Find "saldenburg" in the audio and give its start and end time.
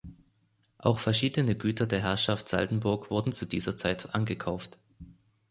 2.49-3.11